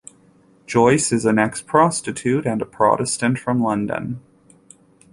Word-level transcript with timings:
Joyce 0.65 1.11
is 1.11 1.25
an 1.25 1.37
ex-prostitute, 1.37 2.47
and 2.47 2.59
a 2.63 2.65
Protestant 2.65 3.37
from 3.37 3.61
London. 3.61 4.19